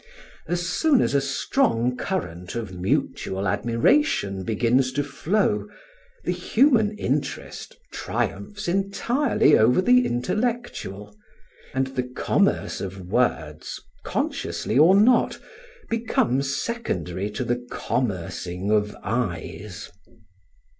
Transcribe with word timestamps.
As 0.47 0.67
soon 0.67 0.99
as 0.99 1.13
a 1.13 1.21
strong 1.21 1.95
current 1.95 2.55
of 2.55 2.73
mutual 2.73 3.47
admiration 3.47 4.43
begins 4.43 4.91
to 4.93 5.03
flow, 5.03 5.67
the 6.23 6.31
human 6.31 6.97
interest 6.97 7.77
triumphs 7.91 8.67
entirely 8.67 9.55
over 9.55 9.79
the 9.79 10.03
intellectual, 10.03 11.15
and 11.75 11.85
the 11.85 12.01
commerce 12.17 12.81
of 12.81 13.09
words, 13.11 13.79
consciously 14.03 14.75
or 14.75 14.95
not, 14.95 15.37
becomes 15.87 16.51
secondary 16.55 17.29
to 17.29 17.43
the 17.43 17.63
commercing 17.69 18.71
of 18.71 18.97
eyes. 19.03 19.87